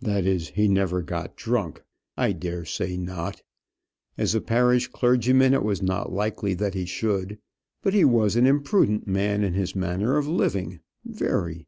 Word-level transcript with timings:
"That 0.00 0.26
is, 0.26 0.50
he 0.50 0.68
never 0.68 1.02
got 1.02 1.34
drunk. 1.34 1.82
I 2.16 2.30
dare 2.30 2.64
say 2.64 2.96
not. 2.96 3.42
As 4.16 4.32
a 4.32 4.40
parish 4.40 4.86
clergyman, 4.86 5.52
it 5.54 5.64
was 5.64 5.82
not 5.82 6.12
likely 6.12 6.54
that 6.54 6.74
he 6.74 6.84
should. 6.86 7.40
But 7.82 7.92
he 7.92 8.04
was 8.04 8.36
an 8.36 8.46
imprudent 8.46 9.08
man 9.08 9.42
in 9.42 9.54
his 9.54 9.74
manner 9.74 10.18
of 10.18 10.28
living 10.28 10.78
very." 11.04 11.66